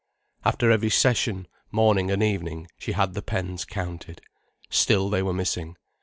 After 0.43 0.71
every 0.71 0.89
session, 0.89 1.47
morning 1.71 2.09
and 2.09 2.23
evening, 2.23 2.65
she 2.79 2.93
had 2.93 3.13
the 3.13 3.21
pens 3.21 3.65
counted. 3.65 4.19
Still 4.71 5.11
they 5.11 5.21
were 5.21 5.31
missing. 5.31 5.77